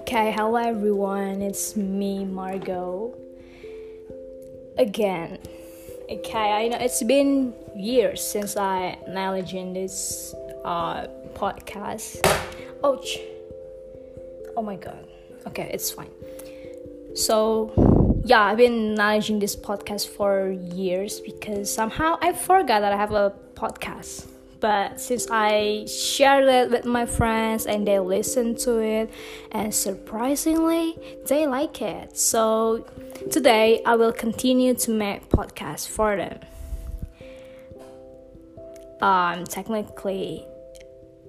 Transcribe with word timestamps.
Okay, 0.00 0.32
hello 0.34 0.56
everyone, 0.56 1.40
it's 1.40 1.76
me, 1.76 2.24
Margot. 2.24 3.14
Again. 4.76 5.38
Okay, 6.10 6.32
I 6.36 6.66
know 6.66 6.78
it's 6.78 7.00
been 7.04 7.54
years 7.76 8.20
since 8.20 8.56
I 8.56 8.98
managing 9.06 9.72
this 9.72 10.34
uh, 10.64 11.06
podcast. 11.34 12.26
Ouch. 12.82 13.18
Oh 14.56 14.62
my 14.62 14.74
god. 14.74 15.06
Okay, 15.46 15.70
it's 15.72 15.92
fine. 15.92 16.10
So, 17.14 17.70
yeah, 18.24 18.42
I've 18.42 18.56
been 18.56 18.96
managing 18.96 19.38
this 19.38 19.54
podcast 19.54 20.08
for 20.08 20.50
years 20.50 21.20
because 21.20 21.72
somehow 21.72 22.18
I 22.20 22.32
forgot 22.32 22.80
that 22.80 22.92
I 22.92 22.96
have 22.96 23.12
a 23.12 23.32
podcast 23.54 24.26
but 24.60 25.00
since 25.00 25.26
I 25.30 25.86
shared 25.86 26.48
it 26.48 26.70
with 26.70 26.84
my 26.84 27.06
friends 27.06 27.66
and 27.66 27.86
they 27.86 27.98
listened 27.98 28.58
to 28.60 28.78
it, 28.80 29.10
and 29.52 29.74
surprisingly, 29.74 30.96
they 31.26 31.46
like 31.46 31.80
it. 31.80 32.16
So 32.16 32.86
today 33.30 33.82
I 33.86 33.96
will 33.96 34.12
continue 34.12 34.74
to 34.74 34.90
make 34.90 35.28
podcasts 35.30 35.88
for 35.88 36.16
them. 36.16 36.38
Um, 39.00 39.44
technically, 39.44 40.46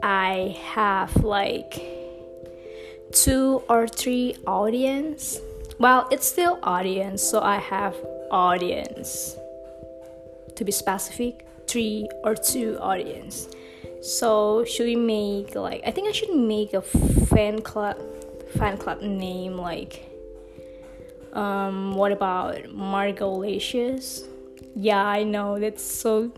I 0.03 0.58
have 0.73 1.23
like 1.23 1.81
two 3.11 3.63
or 3.70 3.88
three 3.88 4.36
audience. 4.45 5.39
Well, 5.80 6.08
it's 6.11 6.27
still 6.27 6.59
audience, 6.63 7.23
so 7.23 7.39
I 7.41 7.58
have 7.58 7.95
audience. 8.30 9.38
To 10.55 10.66
be 10.66 10.72
specific, 10.72 11.48
three 11.71 12.09
or 12.25 12.35
two 12.35 12.77
audience. 12.81 13.48
So 14.02 14.66
should 14.66 14.88
we 14.88 14.95
make 14.95 15.55
like 15.55 15.81
I 15.85 15.91
think 15.91 16.09
I 16.09 16.11
should 16.11 16.35
make 16.35 16.73
a 16.73 16.81
fan 16.81 17.61
club 17.61 17.97
fan 18.58 18.78
club 18.78 19.02
name 19.02 19.55
like 19.55 20.05
um 21.31 21.95
what 21.95 22.11
about 22.11 22.73
Margot 22.73 23.31
Licious? 23.31 24.23
Yeah, 24.75 25.03
I 25.03 25.23
know 25.23 25.59
that's 25.59 25.83
so 25.83 26.31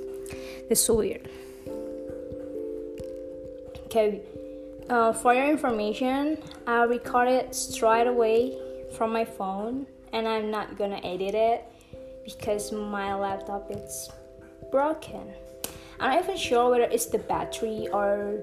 that's 0.68 0.80
so 0.80 0.94
weird. 0.94 1.28
Okay, 3.86 4.22
uh, 4.90 5.12
for 5.12 5.34
your 5.34 5.48
information, 5.48 6.36
I 6.66 6.82
recorded 6.82 7.54
straight 7.54 8.08
away 8.08 8.58
from 8.96 9.12
my 9.12 9.24
phone, 9.24 9.86
and 10.12 10.26
I'm 10.26 10.50
not 10.50 10.76
gonna 10.76 11.00
edit 11.04 11.34
it 11.36 11.64
because 12.24 12.72
my 12.72 13.14
laptop 13.14 13.70
is 13.70 14.10
broken. 14.70 15.32
I'm 16.00 16.10
not 16.10 16.24
even 16.24 16.36
sure 16.36 16.70
whether 16.70 16.84
it's 16.84 17.06
the 17.06 17.18
battery 17.18 17.88
or 17.92 18.40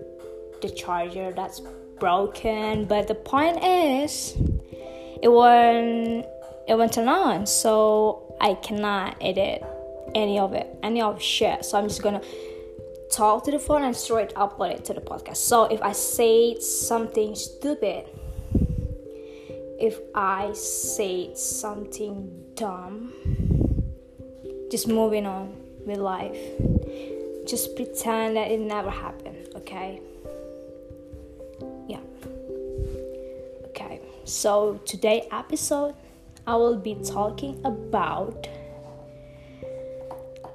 the 0.61 0.69
charger 0.69 1.31
that's 1.31 1.61
broken, 1.99 2.85
but 2.85 3.07
the 3.07 3.15
point 3.15 3.63
is 3.63 4.35
it 5.21 5.27
won't 5.27 6.25
it 6.67 6.75
won't 6.75 6.93
turn 6.93 7.07
on, 7.07 7.45
so 7.45 8.35
I 8.39 8.53
cannot 8.55 9.17
edit 9.21 9.63
any 10.15 10.39
of 10.39 10.53
it, 10.53 10.67
any 10.81 11.01
of 11.01 11.21
shit. 11.21 11.65
So 11.65 11.77
I'm 11.77 11.87
just 11.87 12.01
gonna 12.01 12.21
talk 13.11 13.43
to 13.45 13.51
the 13.51 13.59
phone 13.59 13.83
and 13.83 13.95
straight 13.95 14.33
upload 14.35 14.71
it 14.71 14.85
to 14.85 14.93
the 14.93 15.01
podcast. 15.01 15.37
So 15.37 15.65
if 15.65 15.81
I 15.81 15.91
say 15.91 16.59
something 16.59 17.35
stupid, 17.35 18.05
if 19.79 19.99
I 20.15 20.53
say 20.53 21.33
something 21.35 22.53
dumb, 22.55 23.13
just 24.71 24.87
moving 24.87 25.25
on 25.25 25.70
with 25.85 25.97
life. 25.97 26.37
Just 27.47 27.75
pretend 27.75 28.37
that 28.37 28.51
it 28.51 28.59
never 28.59 28.89
happened, 28.89 29.47
okay? 29.55 30.01
Yeah. 31.87 31.99
Okay. 33.65 34.01
So 34.25 34.79
today 34.85 35.27
episode 35.31 35.95
I 36.47 36.55
will 36.55 36.77
be 36.77 36.95
talking 36.95 37.59
about 37.63 38.47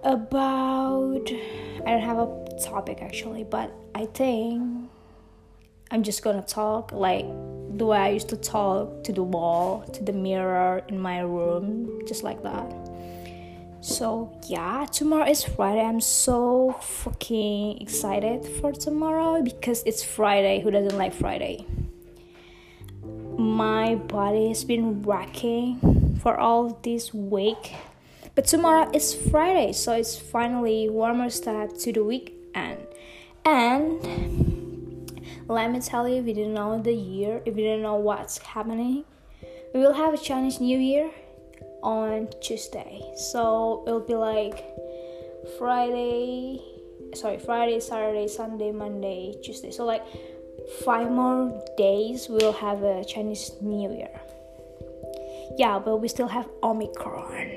about 0.03 1.31
I 1.85 1.91
don't 1.91 2.01
have 2.01 2.19
a 2.19 2.59
topic 2.63 3.03
actually, 3.03 3.45
but 3.45 3.73
I 3.95 4.07
think 4.07 4.91
I'm 5.91 6.03
just 6.03 6.23
gonna 6.23 6.43
talk 6.43 6.93
like 6.93 7.27
the 7.77 7.87
way 7.87 7.99
I 7.99 8.09
used 8.11 8.29
to 8.31 8.37
talk 8.37 9.05
to 9.05 9.13
the 9.13 9.23
wall, 9.23 9.83
to 9.83 10.03
the 10.03 10.13
mirror 10.13 10.83
in 10.89 10.99
my 10.99 11.21
room, 11.21 12.03
just 12.07 12.23
like 12.23 12.43
that. 12.43 12.73
So, 13.87 14.33
yeah, 14.49 14.85
tomorrow 14.91 15.31
is 15.31 15.45
Friday. 15.45 15.81
I'm 15.81 16.01
so 16.01 16.75
fucking 16.83 17.81
excited 17.81 18.45
for 18.45 18.73
tomorrow 18.73 19.41
because 19.43 19.85
it's 19.87 20.03
Friday. 20.03 20.59
Who 20.59 20.73
doesn't 20.73 20.99
like 20.99 21.15
Friday? 21.15 21.65
My 23.39 23.95
body 23.95 24.49
has 24.49 24.65
been 24.65 25.03
racking 25.03 26.19
for 26.21 26.37
all 26.37 26.81
this 26.83 27.15
week. 27.15 27.77
But 28.35 28.47
tomorrow 28.47 28.91
is 28.93 29.15
Friday, 29.15 29.73
so 29.73 29.93
it's 29.93 30.19
finally 30.19 30.89
warmer 30.89 31.31
start 31.31 31.79
to 31.79 31.93
the 31.93 32.03
weekend. 32.03 32.89
And 33.45 34.03
let 35.47 35.71
me 35.71 35.79
tell 35.79 36.09
you, 36.09 36.17
if 36.17 36.27
you 36.27 36.35
didn't 36.35 36.55
know 36.55 36.83
the 36.83 36.93
year, 36.93 37.41
if 37.47 37.57
you 37.57 37.63
didn't 37.63 37.83
know 37.83 37.95
what's 37.95 38.39
happening, 38.39 39.05
we 39.73 39.79
will 39.79 39.95
have 39.95 40.13
a 40.13 40.19
Chinese 40.19 40.59
New 40.61 40.77
Year 40.77 41.13
on 41.83 42.29
Tuesday. 42.41 43.03
So 43.17 43.85
it'll 43.87 44.01
be 44.01 44.15
like 44.15 44.65
Friday, 45.59 46.61
sorry, 47.15 47.39
Friday, 47.39 47.81
Saturday, 47.81 48.29
Sunday, 48.29 48.73
Monday, 48.73 49.35
Tuesday. 49.43 49.71
So 49.71 49.85
like 49.85 50.05
five 50.85 51.11
more 51.11 51.65
days 51.77 52.29
we'll 52.29 52.53
have 52.53 52.83
a 52.83 53.05
Chinese 53.05 53.53
New 53.61 53.93
Year. 53.93 54.21
Yeah, 55.57 55.79
but 55.79 55.99
we 55.99 56.09
still 56.09 56.29
have 56.29 56.49
Omicron. 56.63 57.51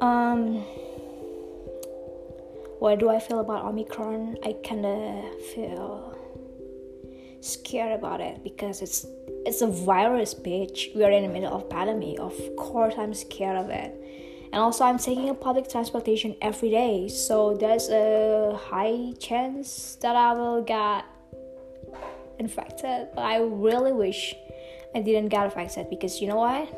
Um 0.00 0.64
what 2.78 3.00
do 3.00 3.08
I 3.08 3.18
feel 3.18 3.40
about 3.40 3.64
Omicron? 3.64 4.38
I 4.44 4.54
kinda 4.62 5.22
feel 5.54 6.16
scared 7.40 7.92
about 7.92 8.20
it 8.20 8.42
because 8.42 8.82
it's 8.82 9.06
it's 9.48 9.62
a 9.62 9.66
virus, 9.66 10.34
bitch. 10.34 10.94
We 10.94 11.02
are 11.04 11.10
in 11.10 11.22
the 11.22 11.28
middle 11.30 11.54
of 11.54 11.70
pandemic. 11.70 12.20
Of 12.20 12.36
course, 12.56 12.94
I'm 12.98 13.14
scared 13.14 13.56
of 13.56 13.70
it. 13.70 13.90
And 14.52 14.56
also, 14.56 14.84
I'm 14.84 14.98
taking 14.98 15.30
a 15.30 15.34
public 15.34 15.70
transportation 15.70 16.36
every 16.42 16.70
day, 16.70 17.08
so 17.08 17.56
there's 17.56 17.88
a 17.88 18.54
high 18.56 19.14
chance 19.18 19.96
that 20.02 20.14
I 20.14 20.34
will 20.34 20.62
get 20.62 21.04
infected. 22.38 23.08
But 23.14 23.24
I 23.24 23.38
really 23.38 23.92
wish 23.92 24.34
I 24.94 25.00
didn't 25.00 25.28
get 25.28 25.46
infected 25.46 25.88
because 25.88 26.20
you 26.20 26.28
know 26.28 26.36
what? 26.36 26.68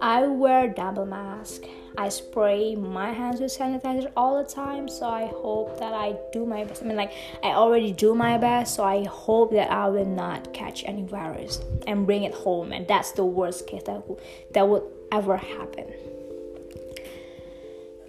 I 0.00 0.28
wear 0.28 0.68
double 0.68 1.06
mask. 1.06 1.62
I 1.98 2.10
spray 2.10 2.76
my 2.76 3.12
hands 3.12 3.40
with 3.40 3.50
sanitizer 3.50 4.12
all 4.16 4.40
the 4.40 4.48
time, 4.48 4.88
so 4.88 5.08
I 5.08 5.26
hope 5.26 5.80
that 5.80 5.92
I 5.92 6.14
do 6.32 6.46
my 6.46 6.62
best. 6.62 6.80
I 6.80 6.86
mean, 6.86 6.96
like, 6.96 7.10
I 7.42 7.48
already 7.48 7.92
do 7.92 8.14
my 8.14 8.38
best, 8.38 8.76
so 8.76 8.84
I 8.84 9.02
hope 9.02 9.50
that 9.50 9.68
I 9.68 9.88
will 9.88 10.04
not 10.04 10.54
catch 10.54 10.84
any 10.84 11.02
virus 11.02 11.60
and 11.88 12.06
bring 12.06 12.22
it 12.22 12.32
home. 12.32 12.72
And 12.72 12.86
that's 12.86 13.10
the 13.10 13.24
worst 13.24 13.66
case 13.66 13.82
that 13.86 14.08
would, 14.08 14.20
that 14.52 14.68
would 14.68 14.84
ever 15.10 15.36
happen. 15.36 15.86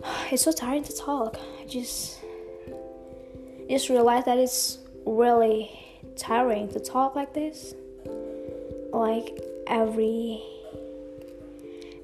It's 0.32 0.44
so 0.44 0.52
tiring 0.52 0.84
to 0.84 0.96
talk. 0.96 1.40
I 1.60 1.66
just, 1.66 2.20
just 3.68 3.90
realized 3.90 4.28
that 4.28 4.38
it's 4.38 4.78
really 5.08 5.72
tiring 6.16 6.70
to 6.74 6.80
talk 6.80 7.16
like 7.16 7.34
this. 7.34 7.74
Like 8.94 9.36
every 9.66 10.44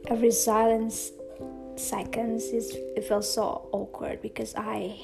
every 0.07 0.31
silence 0.31 1.11
seconds 1.79 2.45
is 2.45 2.75
it 2.95 3.03
feels 3.03 3.31
so 3.31 3.67
awkward 3.71 4.21
because 4.21 4.53
I 4.55 4.99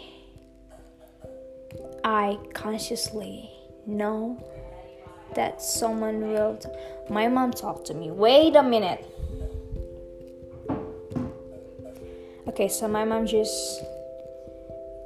I 2.04 2.38
consciously 2.54 3.50
know 3.86 4.44
that 5.36 5.62
someone 5.62 6.22
will 6.22 6.58
t- 6.58 6.70
my 7.10 7.28
mom 7.28 7.52
talked 7.52 7.86
to 7.88 7.94
me. 7.94 8.12
Wait 8.12 8.56
a 8.56 8.64
minute. 8.64 9.06
Okay 12.48 12.68
so 12.68 12.88
my 12.88 13.06
mom 13.06 13.26
just 13.28 13.84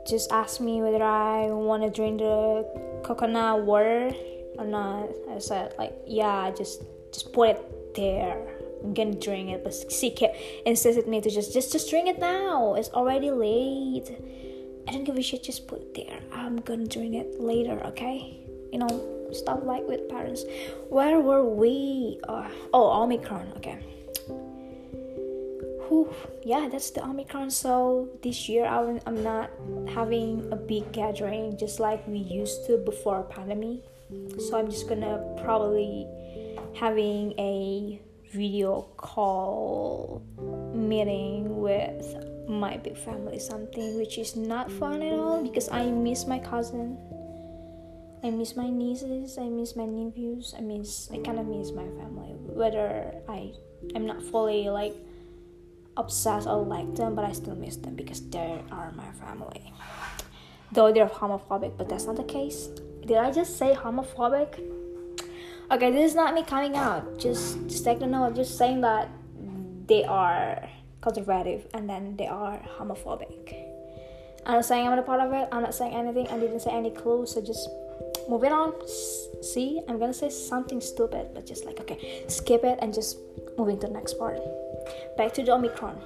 just 0.07 0.31
asked 0.31 0.61
me 0.61 0.81
whether 0.81 1.03
I 1.03 1.47
want 1.47 1.83
to 1.83 1.89
drink 1.89 2.19
the 2.19 2.65
coconut 3.03 3.65
water 3.65 4.11
or 4.57 4.65
not. 4.65 5.09
I 5.29 5.39
said 5.39 5.73
like 5.77 5.93
yeah 6.07 6.51
just 6.51 6.83
just 7.11 7.33
put 7.33 7.49
it 7.49 7.95
there 7.95 8.54
gonna 8.93 9.15
drink 9.15 9.49
it, 9.49 9.63
but 9.63 9.73
she 9.91 10.11
kept 10.11 10.37
insisted 10.65 11.07
me 11.07 11.21
to 11.21 11.29
just 11.29 11.53
just 11.53 11.71
just 11.71 11.89
drink 11.89 12.07
it 12.07 12.19
now. 12.19 12.75
It's 12.75 12.89
already 12.89 13.31
late. 13.31 14.11
I 14.87 14.91
don't 14.91 15.03
give 15.03 15.17
a 15.17 15.21
shit. 15.21 15.43
Just 15.43 15.67
put 15.67 15.81
it 15.81 15.93
there. 15.95 16.19
I'm 16.31 16.57
gonna 16.57 16.85
drink 16.85 17.15
it 17.15 17.39
later. 17.39 17.81
Okay? 17.85 18.39
You 18.71 18.79
know, 18.79 19.29
stuff 19.31 19.59
like 19.63 19.87
with 19.87 20.07
parents. 20.09 20.43
Where 20.89 21.19
were 21.19 21.43
we? 21.43 22.19
Uh, 22.27 22.49
oh, 22.73 23.03
Omicron. 23.03 23.53
Okay. 23.57 23.79
whew, 25.87 26.13
yeah, 26.43 26.67
that's 26.71 26.89
the 26.91 27.03
Omicron. 27.03 27.49
So 27.51 28.09
this 28.23 28.49
year 28.49 28.65
I, 28.65 28.99
I'm 29.05 29.23
not 29.23 29.49
having 29.93 30.47
a 30.51 30.55
big 30.55 30.91
gathering 30.91 31.57
just 31.57 31.79
like 31.79 32.05
we 32.07 32.17
used 32.19 32.65
to 32.67 32.77
before 32.77 33.23
pandemic. 33.23 33.79
So 34.39 34.57
I'm 34.57 34.69
just 34.69 34.87
gonna 34.87 35.17
probably 35.41 36.07
having 36.75 37.33
a 37.39 37.99
video 38.35 38.83
call 38.97 40.21
meeting 40.75 41.61
with 41.61 42.03
my 42.47 42.77
big 42.77 42.97
family 42.97 43.39
something 43.39 43.95
which 43.97 44.17
is 44.17 44.35
not 44.35 44.69
fun 44.69 45.01
at 45.01 45.13
all 45.13 45.41
because 45.41 45.69
I 45.69 45.89
miss 45.89 46.27
my 46.27 46.39
cousin. 46.39 46.97
I 48.23 48.31
miss 48.31 48.55
my 48.55 48.69
nieces, 48.69 49.37
I 49.37 49.47
miss 49.49 49.75
my 49.75 49.85
nephews, 49.85 50.53
I 50.57 50.61
miss 50.61 51.09
I 51.11 51.17
kinda 51.19 51.43
miss 51.43 51.71
my 51.71 51.87
family. 51.95 52.35
Whether 52.51 53.13
I 53.29 53.53
I'm 53.95 54.05
not 54.05 54.21
fully 54.21 54.69
like 54.69 54.95
obsessed 55.95 56.47
or 56.47 56.65
like 56.65 56.93
them, 56.95 57.15
but 57.15 57.23
I 57.23 57.31
still 57.31 57.55
miss 57.55 57.77
them 57.77 57.95
because 57.95 58.21
they 58.29 58.61
are 58.71 58.91
my 58.91 59.11
family. 59.13 59.71
Though 60.71 60.91
they're 60.91 61.07
homophobic, 61.07 61.77
but 61.77 61.87
that's 61.87 62.05
not 62.05 62.17
the 62.17 62.27
case. 62.27 62.67
Did 63.05 63.17
I 63.17 63.31
just 63.31 63.57
say 63.57 63.73
homophobic? 63.73 64.59
Okay, 65.71 65.91
this 65.91 66.11
is 66.11 66.15
not 66.15 66.33
me 66.33 66.43
coming 66.43 66.75
out. 66.75 67.17
Just 67.17 67.57
just 67.67 67.83
take 67.83 67.99
the 67.99 68.05
note. 68.05 68.35
Just 68.35 68.57
saying 68.57 68.81
that 68.81 69.09
they 69.87 70.03
are 70.03 70.69
conservative 71.01 71.65
and 71.73 71.89
then 71.89 72.15
they 72.17 72.27
are 72.27 72.61
homophobic. 72.77 73.53
I'm 74.45 74.61
not 74.61 74.65
saying 74.65 74.87
I'm 74.87 74.97
a 74.97 75.01
part 75.01 75.21
of 75.21 75.33
it. 75.33 75.49
I'm 75.51 75.63
not 75.63 75.73
saying 75.73 75.93
anything. 75.93 76.27
I 76.27 76.37
didn't 76.37 76.59
say 76.59 76.69
any 76.71 76.91
clues. 76.91 77.33
So 77.33 77.41
just 77.41 77.67
moving 78.29 78.51
on. 78.51 78.73
See, 79.41 79.81
I'm 79.87 79.97
gonna 79.97 80.13
say 80.13 80.29
something 80.29 80.81
stupid, 80.81 81.33
but 81.33 81.47
just 81.47 81.65
like 81.65 81.79
okay, 81.81 82.25
skip 82.27 82.63
it 82.63 82.77
and 82.81 82.93
just 82.93 83.17
moving 83.57 83.79
to 83.79 83.87
the 83.87 83.93
next 83.93 84.19
part. 84.19 84.37
Back 85.17 85.33
to 85.33 85.43
the 85.43 85.51
Omicron. 85.51 85.97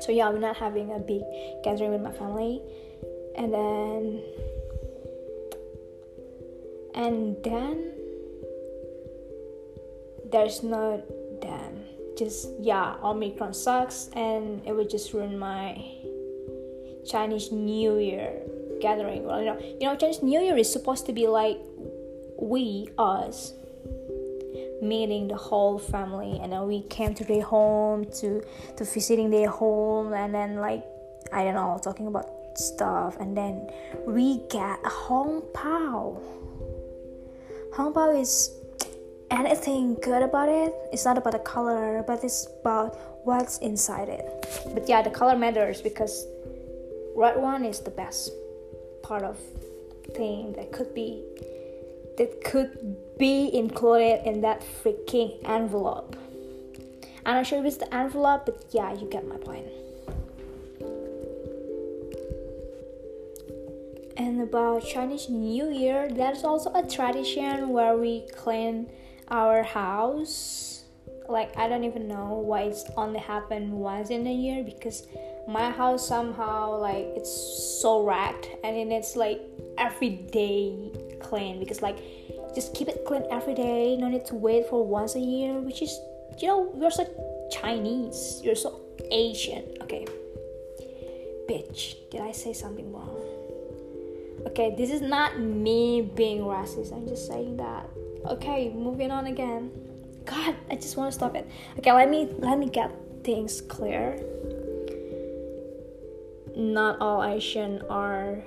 So 0.00 0.12
yeah, 0.12 0.28
we're 0.28 0.38
not 0.38 0.56
having 0.56 0.92
a 0.92 0.98
big 0.98 1.22
gathering 1.64 1.92
with 1.92 2.02
my 2.02 2.12
family, 2.12 2.60
and 3.36 3.52
then 3.52 4.22
and 6.94 7.36
then 7.42 7.99
there's 10.32 10.62
no 10.62 11.02
then 11.42 11.84
just 12.16 12.48
yeah 12.60 12.96
omicron 13.02 13.54
sucks 13.54 14.10
and 14.14 14.60
it 14.66 14.74
would 14.74 14.90
just 14.90 15.12
ruin 15.12 15.38
my 15.38 15.72
chinese 17.06 17.50
new 17.50 17.98
year 17.98 18.42
gathering. 18.80 19.24
Well 19.24 19.40
you 19.40 19.46
know 19.46 19.58
you 19.58 19.86
know 19.86 19.96
chinese 19.96 20.22
new 20.22 20.40
year 20.40 20.56
is 20.56 20.72
supposed 20.72 21.06
to 21.06 21.12
be 21.12 21.26
like 21.26 21.58
we 22.38 22.88
us 22.98 23.52
meeting 24.82 25.28
the 25.28 25.36
whole 25.36 25.78
family. 25.78 26.40
And 26.42 26.52
then 26.52 26.66
we 26.66 26.82
came 26.82 27.14
to 27.14 27.24
their 27.24 27.42
home 27.42 28.06
to 28.20 28.42
to 28.76 28.84
visiting 28.84 29.30
their 29.30 29.50
home 29.50 30.12
and 30.14 30.34
then 30.34 30.56
like 30.56 30.84
i 31.32 31.44
don't 31.44 31.54
know 31.54 31.78
talking 31.82 32.06
about 32.06 32.26
stuff. 32.56 33.16
And 33.20 33.36
then 33.36 33.70
we 34.06 34.38
get 34.50 34.78
a 34.84 34.88
hong 34.88 35.42
pao 35.54 36.20
hong 37.72 37.92
pao 37.92 38.10
is 38.10 38.50
anything 39.30 39.94
good 40.02 40.22
about 40.22 40.48
it 40.48 40.74
it's 40.92 41.04
not 41.04 41.16
about 41.16 41.32
the 41.32 41.38
color 41.40 42.02
but 42.06 42.22
it's 42.24 42.48
about 42.60 42.96
what's 43.24 43.58
inside 43.58 44.08
it 44.08 44.24
but 44.74 44.88
yeah 44.88 45.02
the 45.02 45.10
color 45.10 45.36
matters 45.36 45.80
because 45.80 46.26
red 47.14 47.36
one 47.36 47.64
is 47.64 47.80
the 47.80 47.90
best 47.90 48.32
part 49.02 49.22
of 49.22 49.38
thing 50.14 50.52
that 50.54 50.72
could 50.72 50.92
be 50.94 51.22
that 52.18 52.42
could 52.44 52.96
be 53.18 53.50
included 53.54 54.20
in 54.26 54.40
that 54.40 54.62
freaking 54.82 55.38
envelope 55.48 56.16
i'm 57.24 57.36
not 57.36 57.46
sure 57.46 57.60
if 57.60 57.64
it's 57.64 57.76
the 57.76 57.94
envelope 57.94 58.46
but 58.46 58.64
yeah 58.70 58.92
you 58.92 59.08
get 59.10 59.26
my 59.26 59.36
point. 59.36 59.66
and 64.16 64.42
about 64.42 64.84
chinese 64.84 65.28
new 65.28 65.70
year 65.70 66.08
there's 66.10 66.42
also 66.42 66.70
a 66.74 66.86
tradition 66.86 67.68
where 67.68 67.96
we 67.96 68.26
clean 68.36 68.90
our 69.30 69.62
house. 69.62 70.84
Like 71.28 71.56
i 71.56 71.68
don't 71.68 71.84
even 71.84 72.08
know 72.08 72.42
why 72.42 72.62
it's 72.62 72.84
only 72.96 73.20
happened 73.20 73.70
once 73.70 74.10
in 74.10 74.26
a 74.26 74.34
year 74.34 74.64
because 74.64 75.06
my 75.46 75.70
house 75.70 76.06
somehow 76.06 76.76
like 76.76 77.06
it's 77.14 77.30
so 77.80 78.02
racked 78.02 78.48
and 78.64 78.76
then 78.76 78.90
it's 78.90 79.14
like 79.14 79.40
every 79.78 80.10
day 80.10 80.90
clean 81.20 81.60
because 81.60 81.82
like 81.82 81.98
just 82.52 82.74
keep 82.74 82.88
it 82.88 83.04
clean 83.06 83.22
every 83.30 83.54
day. 83.54 83.96
No 83.96 84.08
need 84.08 84.26
to 84.26 84.34
wait 84.34 84.66
for 84.66 84.84
once 84.84 85.14
a 85.14 85.20
year 85.20 85.54
which 85.60 85.82
is 85.82 85.96
you 86.40 86.48
know 86.48 86.74
you're 86.76 86.90
so 86.90 87.06
chinese. 87.52 88.40
You're 88.42 88.56
so 88.58 88.80
asian. 89.12 89.64
Okay. 89.82 90.06
Bitch 91.48 91.94
did 92.10 92.22
i 92.22 92.32
say 92.32 92.52
something 92.52 92.92
wrong 92.92 93.29
okay 94.46 94.74
this 94.76 94.90
is 94.90 95.00
not 95.00 95.38
me 95.40 96.02
being 96.02 96.40
racist. 96.40 96.92
I'm 96.92 97.06
just 97.06 97.26
saying 97.26 97.56
that. 97.56 97.88
Okay 98.26 98.70
moving 98.70 99.10
on 99.10 99.26
again. 99.26 99.70
God 100.24 100.54
i 100.70 100.76
just 100.76 100.96
want 100.96 101.10
to 101.10 101.14
stop 101.14 101.34
it. 101.34 101.48
Okay 101.78 101.92
let 101.92 102.08
me 102.08 102.28
let 102.38 102.58
me 102.58 102.68
get 102.68 102.90
things 103.24 103.60
clear. 103.60 104.18
Not 106.56 107.00
all 107.00 107.24
asian 107.24 107.82
are 107.88 108.42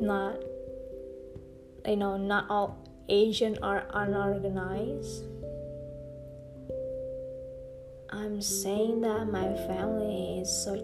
not 0.00 0.36
you 1.86 1.96
know 1.96 2.16
not 2.16 2.48
all 2.50 2.78
asian 3.08 3.58
are 3.62 3.86
unorganized. 3.92 5.24
I'm 8.12 8.42
saying 8.42 9.02
that 9.02 9.26
my 9.30 9.54
family 9.68 10.40
is 10.40 10.50
so 10.64 10.74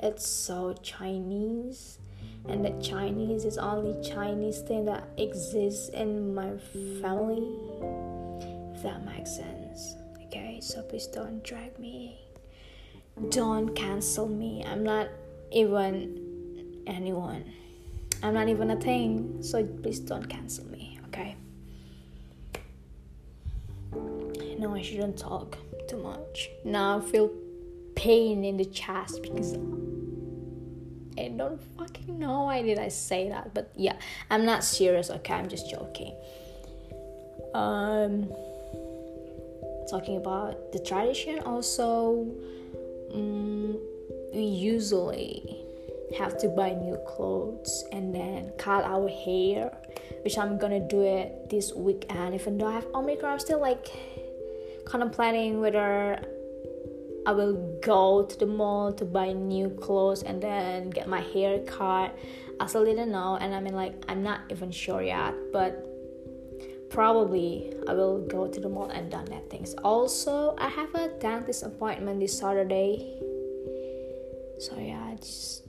it's 0.00 0.26
so 0.26 0.74
chinese 0.82 1.98
and 2.46 2.64
that 2.64 2.80
Chinese 2.82 3.44
is 3.44 3.58
only 3.58 3.94
Chinese 4.02 4.60
thing 4.60 4.84
that 4.86 5.08
exists 5.18 5.90
in 5.90 6.34
my 6.34 6.56
family. 7.02 7.46
If 8.74 8.82
that 8.82 9.04
makes 9.04 9.36
sense. 9.36 9.96
Okay, 10.26 10.60
so 10.60 10.82
please 10.82 11.06
don't 11.06 11.42
drag 11.42 11.78
me. 11.78 12.18
Don't 13.30 13.74
cancel 13.74 14.28
me. 14.28 14.64
I'm 14.66 14.82
not 14.82 15.08
even 15.50 16.82
anyone. 16.86 17.44
I'm 18.22 18.34
not 18.34 18.48
even 18.48 18.70
a 18.70 18.80
thing. 18.80 19.42
So 19.42 19.64
please 19.64 20.00
don't 20.00 20.28
cancel 20.28 20.64
me, 20.66 20.98
okay? 21.08 21.36
No, 24.58 24.74
I 24.74 24.82
shouldn't 24.82 25.18
talk 25.18 25.58
too 25.88 25.98
much. 25.98 26.50
Now 26.64 26.98
I 26.98 27.00
feel 27.00 27.30
pain 27.94 28.44
in 28.44 28.56
the 28.56 28.64
chest 28.64 29.22
because 29.22 29.56
I 31.18 31.28
don't 31.28 31.60
fucking 31.76 32.18
know 32.18 32.44
why 32.44 32.62
did 32.62 32.78
I 32.78 32.88
say 32.88 33.28
that, 33.28 33.52
but 33.52 33.70
yeah, 33.74 33.96
I'm 34.30 34.44
not 34.46 34.62
serious. 34.62 35.10
Okay, 35.10 35.34
I'm 35.34 35.48
just 35.48 35.68
joking. 35.68 36.14
Um, 37.54 38.30
talking 39.90 40.16
about 40.16 40.72
the 40.72 40.78
tradition, 40.78 41.40
also, 41.40 42.26
um, 43.12 43.78
we 44.32 44.42
usually 44.42 45.64
have 46.16 46.38
to 46.38 46.48
buy 46.48 46.70
new 46.70 46.96
clothes 47.06 47.84
and 47.92 48.14
then 48.14 48.52
cut 48.56 48.84
our 48.84 49.08
hair, 49.08 49.76
which 50.22 50.38
I'm 50.38 50.56
gonna 50.58 50.86
do 50.86 51.02
it 51.02 51.50
this 51.50 51.74
weekend. 51.74 52.34
Even 52.34 52.58
though 52.58 52.66
I 52.66 52.74
have 52.74 52.86
Omicron, 52.94 53.32
I'm 53.32 53.38
still 53.40 53.60
like 53.60 53.88
contemplating 54.84 55.60
whether 55.60 56.20
I 57.28 57.32
will 57.32 57.78
go 57.82 58.24
to 58.24 58.38
the 58.38 58.46
mall 58.46 58.90
to 58.94 59.04
buy 59.04 59.34
new 59.34 59.68
clothes 59.68 60.22
and 60.22 60.42
then 60.42 60.88
get 60.88 61.10
my 61.10 61.20
hair 61.20 61.58
cut. 61.58 62.18
I 62.58 62.66
still 62.66 62.86
didn't 62.86 63.12
know, 63.12 63.36
and 63.38 63.54
I 63.54 63.60
mean, 63.60 63.74
like, 63.74 64.02
I'm 64.08 64.22
not 64.22 64.40
even 64.48 64.70
sure 64.70 65.02
yet, 65.02 65.34
but 65.52 65.84
probably 66.88 67.74
I 67.86 67.92
will 67.92 68.26
go 68.26 68.48
to 68.48 68.58
the 68.58 68.70
mall 68.70 68.88
and 68.88 69.10
done 69.10 69.26
that 69.26 69.50
things. 69.50 69.74
Also, 69.84 70.56
I 70.56 70.68
have 70.68 70.94
a 70.94 71.08
dentist 71.20 71.64
appointment 71.64 72.18
this 72.18 72.38
Saturday, 72.38 73.20
so 74.58 74.78
yeah, 74.78 75.14
just, 75.20 75.68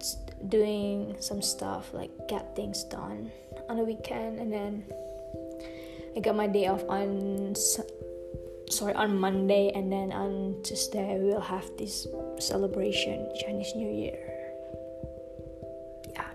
just 0.00 0.18
doing 0.48 1.14
some 1.20 1.40
stuff 1.40 1.94
like 1.94 2.10
get 2.26 2.56
things 2.56 2.82
done 2.82 3.30
on 3.68 3.76
the 3.76 3.84
weekend, 3.84 4.40
and 4.40 4.52
then 4.52 4.84
I 6.16 6.18
got 6.18 6.34
my 6.34 6.48
day 6.48 6.66
off 6.66 6.82
on 6.88 7.54
sorry 8.70 8.94
on 8.94 9.18
Monday 9.18 9.72
and 9.74 9.90
then 9.92 10.12
on 10.12 10.62
Tuesday 10.62 11.18
we'll 11.18 11.40
have 11.40 11.66
this 11.76 12.06
celebration 12.38 13.28
Chinese 13.42 13.74
New 13.74 13.90
Year. 13.90 14.18
Yeah. 16.14 16.30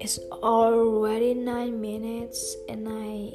It's 0.00 0.18
already 0.44 1.34
9 1.34 1.80
minutes 1.80 2.56
and 2.68 2.88
I 2.88 3.32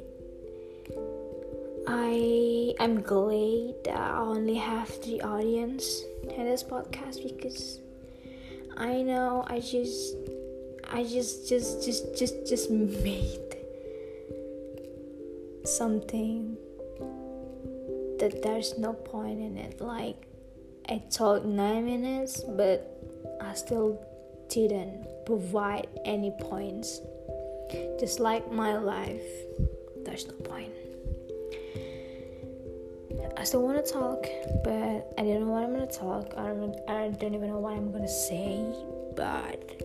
I 1.88 2.76
I'm 2.80 3.02
glad 3.02 3.74
that 3.86 3.98
I 3.98 4.20
only 4.20 4.56
have 4.56 4.90
the 5.02 5.22
audience 5.24 6.04
in 6.30 6.46
this 6.46 6.62
podcast 6.62 7.24
because 7.24 7.80
I 8.78 9.02
know 9.02 9.46
I 9.48 9.62
just 9.62 10.16
I 10.86 11.04
just 11.04 11.50
just 11.50 11.84
just 11.84 12.16
just 12.16 12.46
just 12.46 12.70
made 13.02 13.58
something 15.66 16.58
that 18.30 18.44
there's 18.44 18.78
no 18.78 18.94
point 18.94 19.40
in 19.40 19.58
it. 19.58 19.82
Like 19.82 20.28
I 20.90 21.02
talked 21.10 21.46
nine 21.46 21.86
minutes, 21.86 22.42
but 22.42 22.98
I 23.42 23.54
still 23.54 24.00
didn't 24.50 25.26
provide 25.26 25.88
any 26.06 26.32
points. 26.40 27.02
Just 28.00 28.20
like 28.20 28.52
my 28.52 28.78
life, 28.78 29.24
there's 30.06 30.28
no 30.28 30.34
point. 30.34 30.72
I 33.38 33.44
still 33.44 33.62
want 33.62 33.86
to 33.86 33.92
talk, 33.92 34.26
but 34.64 35.14
I 35.18 35.24
don't 35.24 35.46
know 35.46 35.52
what 35.52 35.64
I'm 35.64 35.74
gonna 35.74 35.86
talk. 35.88 36.34
I 36.38 36.48
don't. 36.48 36.76
I 36.88 37.10
don't 37.10 37.36
even 37.36 37.50
know 37.50 37.60
what 37.60 37.74
I'm 37.74 37.92
gonna 37.92 38.08
say. 38.08 38.66
But 39.16 39.82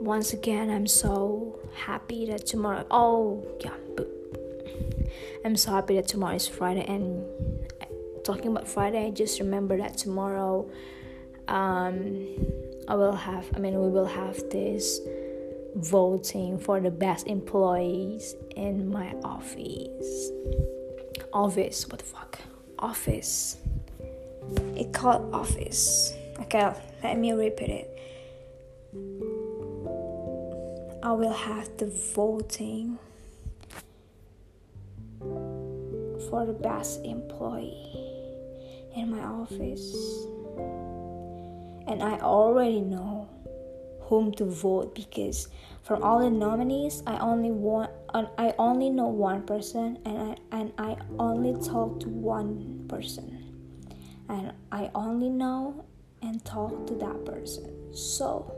once 0.00 0.32
again, 0.32 0.70
I'm 0.70 0.86
so 0.86 1.58
happy 1.74 2.26
that 2.26 2.46
tomorrow. 2.46 2.86
Oh 2.90 3.44
yeah, 3.60 3.74
I'm 5.44 5.56
so 5.56 5.72
happy 5.72 5.94
that 5.96 6.06
tomorrow 6.06 6.34
is 6.34 6.46
Friday. 6.46 6.84
And 6.86 7.24
talking 8.24 8.50
about 8.50 8.68
Friday, 8.68 9.06
I 9.06 9.10
just 9.10 9.40
remember 9.40 9.76
that 9.78 9.96
tomorrow, 9.96 10.70
um, 11.48 12.26
I 12.88 12.94
will 12.94 13.14
have. 13.14 13.46
I 13.54 13.58
mean, 13.58 13.80
we 13.80 13.88
will 13.88 14.06
have 14.06 14.36
this 14.50 15.00
voting 15.76 16.58
for 16.58 16.80
the 16.80 16.90
best 16.90 17.26
employees 17.26 18.34
in 18.56 18.90
my 18.90 19.14
office. 19.24 20.30
Office, 21.32 21.88
what 21.88 22.00
the 22.00 22.04
fuck? 22.04 22.38
Office. 22.78 23.56
It 24.76 24.92
called 24.92 25.32
office. 25.32 26.12
Okay, 26.40 26.70
let 27.02 27.18
me 27.18 27.32
repeat 27.32 27.70
it. 27.70 27.96
I 31.02 31.12
will 31.12 31.32
have 31.32 31.76
the 31.78 31.86
voting 31.86 32.98
for 36.30 36.46
the 36.46 36.52
best 36.52 37.04
employee 37.04 38.10
in 38.96 39.10
my 39.10 39.20
office. 39.20 39.92
And 41.86 42.02
I 42.02 42.18
already 42.20 42.80
know 42.80 43.28
whom 44.02 44.32
to 44.32 44.44
vote 44.44 44.94
because 44.94 45.48
from 45.82 46.02
all 46.02 46.20
the 46.20 46.30
nominees 46.30 47.02
I 47.06 47.18
only 47.18 47.50
want 47.50 47.90
uh, 48.12 48.26
I 48.38 48.54
only 48.58 48.90
know 48.90 49.06
one 49.06 49.42
person 49.42 49.98
and 50.04 50.18
I 50.18 50.36
and 50.56 50.72
I 50.78 50.96
only 51.18 51.60
talk 51.64 52.00
to 52.00 52.08
one 52.08 52.86
person. 52.88 53.36
And 54.28 54.52
I 54.70 54.90
only 54.94 55.28
know 55.28 55.84
and 56.22 56.44
talk 56.44 56.86
to 56.86 56.94
that 56.94 57.24
person. 57.24 57.94
So 57.94 58.54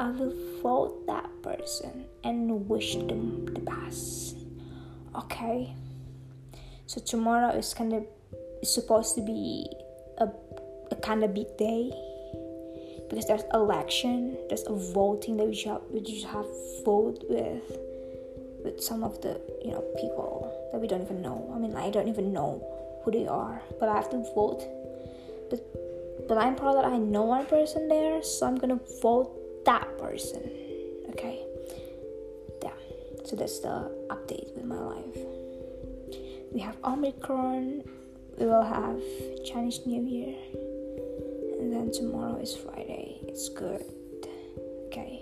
I 0.00 0.10
will 0.10 0.34
vote 0.60 1.06
that 1.06 1.30
person 1.42 2.06
and 2.24 2.68
wish 2.68 2.96
them 2.96 3.46
the 3.46 3.60
best. 3.60 4.36
Okay. 5.14 5.74
So 6.86 7.00
tomorrow 7.00 7.50
is 7.56 7.72
kind 7.74 7.92
of 7.92 8.04
supposed 8.62 9.14
to 9.16 9.22
be 9.22 9.66
a, 10.18 10.28
a 10.90 10.96
kind 10.96 11.24
of 11.24 11.34
big 11.34 11.56
day 11.56 11.92
because 13.08 13.26
there's 13.26 13.44
election, 13.52 14.36
there's 14.48 14.64
a 14.66 14.74
voting 14.92 15.36
that 15.36 15.46
we 15.46 15.54
should 15.54 15.72
have, 15.72 15.82
we 15.90 16.04
should 16.04 16.28
have 16.28 16.46
vote 16.84 17.22
with 17.28 17.78
with 18.64 18.82
some 18.82 19.04
of 19.04 19.20
the 19.20 19.38
you 19.62 19.72
know 19.72 19.84
people 20.00 20.50
that 20.72 20.80
we 20.80 20.88
don't 20.88 21.02
even 21.02 21.22
know. 21.22 21.52
I 21.54 21.58
mean, 21.58 21.76
I 21.76 21.90
don't 21.90 22.08
even 22.08 22.32
know 22.32 22.64
who 23.04 23.10
they 23.10 23.26
are, 23.26 23.60
but 23.78 23.88
I 23.88 23.96
have 23.96 24.10
to 24.10 24.18
vote. 24.34 24.64
But 25.50 25.60
but 26.28 26.38
I'm 26.38 26.56
proud 26.56 26.76
that 26.76 26.86
I 26.86 26.96
know 26.96 27.22
one 27.22 27.46
person 27.46 27.88
there, 27.88 28.22
so 28.22 28.46
I'm 28.46 28.56
gonna 28.56 28.80
vote 29.02 29.64
that 29.64 29.98
person. 29.98 30.42
Okay. 31.10 31.44
Yeah. 32.62 32.72
So 33.24 33.36
that's 33.36 33.60
the 33.60 33.90
update 34.08 34.54
with 34.56 34.64
my 34.64 34.78
life. 34.78 35.43
We 36.54 36.60
have 36.60 36.76
Omicron. 36.84 37.82
We 38.38 38.46
will 38.46 38.62
have 38.62 39.02
Chinese 39.44 39.80
New 39.86 40.04
Year. 40.04 40.36
And 41.58 41.72
then 41.72 41.90
tomorrow 41.90 42.36
is 42.36 42.54
Friday. 42.54 43.18
It's 43.26 43.48
good. 43.48 43.82
Okay. 44.86 45.20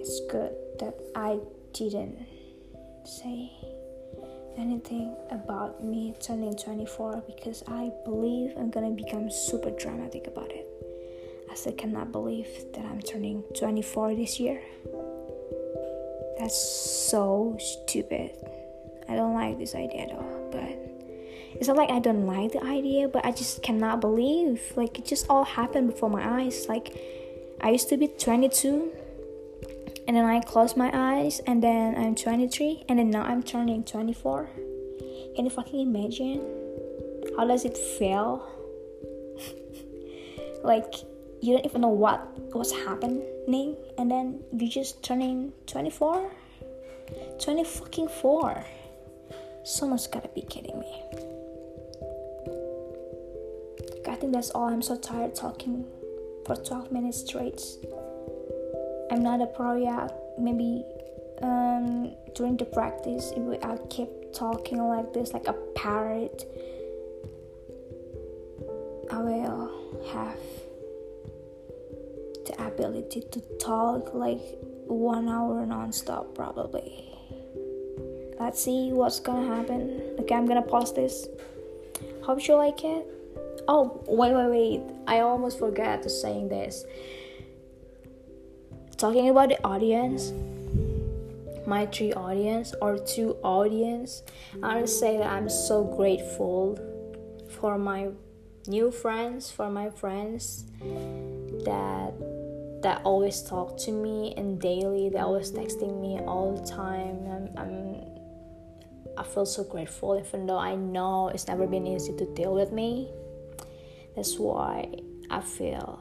It's 0.00 0.20
good 0.30 0.52
that 0.80 0.94
I 1.14 1.38
didn't 1.74 2.16
say 3.04 3.52
anything 4.56 5.14
about 5.30 5.84
me 5.84 6.14
turning 6.18 6.56
24 6.56 7.24
because 7.26 7.62
I 7.68 7.92
believe 8.06 8.54
I'm 8.56 8.70
gonna 8.70 8.90
become 8.90 9.30
super 9.30 9.70
dramatic 9.70 10.28
about 10.28 10.50
it. 10.50 10.66
I 11.50 11.54
still 11.54 11.74
cannot 11.74 12.10
believe 12.10 12.48
that 12.72 12.86
I'm 12.86 13.02
turning 13.02 13.42
24 13.54 14.14
this 14.14 14.40
year. 14.40 14.62
That's 16.38 16.56
so 16.56 17.58
stupid. 17.60 18.30
I 19.08 19.14
don't 19.14 19.34
like 19.34 19.58
this 19.58 19.74
idea 19.74 20.08
though, 20.08 20.48
but 20.50 20.86
it's 21.54 21.68
not 21.68 21.76
like 21.76 21.90
I 21.90 22.00
don't 22.00 22.26
like 22.26 22.52
the 22.52 22.62
idea, 22.64 23.08
but 23.08 23.24
I 23.24 23.32
just 23.32 23.62
cannot 23.62 24.00
believe. 24.00 24.60
Like, 24.76 24.98
it 24.98 25.06
just 25.06 25.26
all 25.30 25.44
happened 25.44 25.90
before 25.90 26.10
my 26.10 26.40
eyes. 26.40 26.66
Like, 26.68 26.94
I 27.62 27.70
used 27.70 27.88
to 27.88 27.96
be 27.96 28.08
22, 28.08 28.92
and 30.06 30.16
then 30.16 30.24
I 30.26 30.40
closed 30.40 30.76
my 30.76 30.90
eyes, 30.92 31.40
and 31.46 31.62
then 31.62 31.96
I'm 31.96 32.14
23, 32.14 32.84
and 32.88 32.98
then 32.98 33.10
now 33.10 33.22
I'm 33.22 33.42
turning 33.42 33.84
24. 33.84 34.50
Can 35.34 35.44
you 35.46 35.50
fucking 35.50 35.80
imagine? 35.80 36.44
How 37.38 37.46
does 37.46 37.64
it 37.64 37.78
feel? 37.78 38.46
like, 40.62 40.94
you 41.40 41.54
don't 41.54 41.64
even 41.64 41.80
know 41.80 41.88
what 41.88 42.54
was 42.54 42.72
happening 42.72 43.76
and 43.98 44.10
then 44.10 44.42
you're 44.52 44.68
just 44.68 45.02
turning 45.02 45.52
24 45.66 46.30
20 47.38 47.64
fucking 47.64 48.08
4 48.08 48.64
someone's 49.66 50.06
gotta 50.06 50.28
be 50.28 50.42
kidding 50.42 50.78
me. 50.78 51.02
I 54.08 54.14
think 54.14 54.32
that's 54.32 54.50
all. 54.50 54.68
I'm 54.68 54.82
so 54.82 54.96
tired 54.96 55.34
talking 55.34 55.84
for 56.46 56.56
12 56.56 56.92
minutes 56.92 57.20
straight. 57.20 57.60
I'm 59.10 59.22
not 59.22 59.42
a 59.42 59.46
pro 59.46 59.76
yet. 59.76 60.16
Maybe 60.38 60.84
um, 61.42 62.14
during 62.34 62.56
the 62.56 62.64
practice 62.64 63.32
if 63.36 63.64
i 63.64 63.76
keep 63.90 64.08
talking 64.32 64.78
like 64.78 65.12
this 65.12 65.34
like 65.34 65.46
a 65.48 65.52
parrot 65.74 66.44
i 69.10 69.18
will 69.18 69.70
have 70.12 70.38
the 72.46 72.66
ability 72.66 73.22
to 73.30 73.40
talk 73.58 74.14
like 74.14 74.40
one 74.86 75.28
hour 75.28 75.66
nonstop, 75.66 76.34
probably. 76.34 77.15
Let's 78.38 78.60
see 78.62 78.92
what's 78.92 79.20
gonna 79.20 79.54
happen. 79.54 80.16
Okay, 80.20 80.34
I'm 80.34 80.46
gonna 80.46 80.62
pause 80.62 80.92
this. 80.94 81.28
Hope 82.22 82.46
you 82.46 82.54
like 82.54 82.84
it. 82.84 83.06
Oh, 83.68 84.02
wait, 84.06 84.34
wait, 84.34 84.50
wait. 84.50 84.80
I 85.06 85.20
almost 85.20 85.58
forgot 85.58 86.02
to 86.02 86.10
saying 86.10 86.48
this. 86.48 86.84
Talking 88.96 89.28
about 89.28 89.48
the 89.48 89.62
audience, 89.64 90.32
my 91.66 91.86
three 91.86 92.12
audience 92.12 92.74
or 92.80 92.98
two 92.98 93.36
audience, 93.42 94.22
I 94.62 94.74
want 94.74 94.86
to 94.86 94.92
say 94.92 95.18
that 95.18 95.26
I'm 95.26 95.48
so 95.48 95.84
grateful 95.84 96.78
for 97.48 97.78
my 97.78 98.08
new 98.66 98.90
friends, 98.90 99.50
for 99.50 99.70
my 99.70 99.90
friends 99.90 100.64
that 101.64 102.12
that 102.82 103.00
always 103.04 103.42
talk 103.42 103.76
to 103.76 103.90
me 103.90 104.34
and 104.36 104.60
daily 104.60 105.08
they 105.08 105.18
always 105.18 105.50
texting 105.50 106.00
me 106.00 106.20
all 106.20 106.54
the 106.54 106.64
time 106.64 107.16
I'm, 107.26 107.48
I'm 107.56 108.15
i 109.16 109.22
feel 109.22 109.46
so 109.46 109.64
grateful 109.64 110.18
even 110.18 110.46
though 110.46 110.58
i 110.58 110.74
know 110.74 111.28
it's 111.28 111.46
never 111.46 111.66
been 111.66 111.86
easy 111.86 112.14
to 112.16 112.26
deal 112.34 112.54
with 112.54 112.72
me 112.72 113.08
that's 114.14 114.38
why 114.38 114.88
i 115.30 115.40
feel 115.40 116.00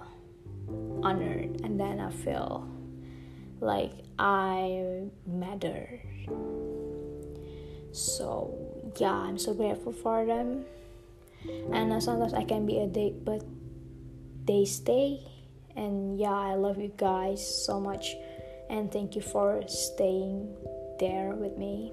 honored 1.03 1.61
and 1.63 1.79
then 1.79 1.99
i 1.99 2.09
feel 2.09 2.67
like 3.61 3.91
i 4.19 5.03
matter 5.25 6.01
so 7.91 8.53
yeah 8.97 9.13
i'm 9.13 9.37
so 9.37 9.53
grateful 9.53 9.91
for 9.91 10.25
them 10.25 10.65
and 11.71 12.03
sometimes 12.03 12.33
i 12.33 12.43
can 12.43 12.65
be 12.65 12.79
a 12.79 12.87
dick 12.87 13.13
but 13.23 13.43
they 14.45 14.65
stay 14.65 15.19
and 15.75 16.17
yeah, 16.17 16.31
I 16.31 16.55
love 16.55 16.77
you 16.77 16.91
guys 16.95 17.65
so 17.65 17.79
much. 17.79 18.15
And 18.69 18.91
thank 18.91 19.15
you 19.15 19.21
for 19.21 19.63
staying 19.67 20.55
there 20.99 21.35
with 21.35 21.57
me. 21.57 21.91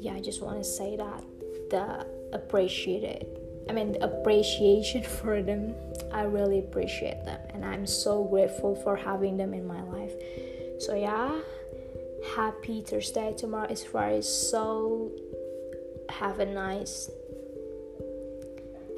Yeah, 0.00 0.14
I 0.14 0.20
just 0.20 0.42
want 0.42 0.58
to 0.58 0.64
say 0.64 0.96
that 0.96 1.24
the 1.70 2.06
appreciate 2.32 3.04
it. 3.04 3.34
I 3.68 3.72
mean, 3.72 3.92
the 3.92 4.04
appreciation 4.04 5.02
for 5.20 5.42
them. 5.42 5.74
I 6.12 6.22
really 6.22 6.58
appreciate 6.58 7.24
them, 7.24 7.40
and 7.50 7.64
I'm 7.64 7.86
so 7.86 8.24
grateful 8.24 8.74
for 8.74 8.96
having 8.96 9.36
them 9.36 9.52
in 9.52 9.66
my 9.66 9.82
life. 9.82 10.12
So 10.78 10.94
yeah, 10.94 11.40
happy 12.34 12.82
Thursday. 12.82 13.34
Tomorrow 13.36 13.70
is 13.70 13.84
Friday. 13.84 14.22
So 14.22 15.12
have 16.10 16.40
a 16.40 16.46
nice 16.46 17.10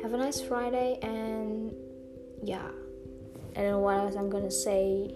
have 0.02 0.14
a 0.14 0.16
nice 0.16 0.40
Friday 0.40 0.98
and 1.02 1.74
yeah, 2.42 2.70
I 3.56 3.60
don't 3.60 3.70
know 3.70 3.78
what 3.80 3.98
else 3.98 4.16
I'm 4.16 4.30
gonna 4.30 4.50
say. 4.50 5.10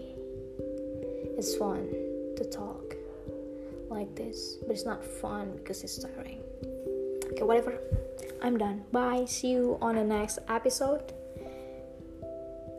It's 1.37 1.55
fun 1.55 1.89
to 2.37 2.43
talk 2.45 2.84
like 3.95 4.13
this, 4.15 4.57
but 4.61 4.71
it's 4.71 4.85
not 4.85 5.03
fun 5.03 5.53
because 5.57 5.83
it's 5.83 5.97
tiring. 5.97 6.43
Okay, 7.31 7.43
whatever. 7.43 7.79
I'm 8.41 8.57
done. 8.57 8.83
Bye. 8.91 9.25
See 9.25 9.51
you 9.51 9.77
on 9.81 9.95
the 9.95 10.03
next 10.03 10.39
episode. 10.47 11.13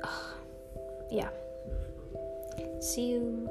yeah. 1.11 1.30
See 2.80 3.06
you. 3.06 3.49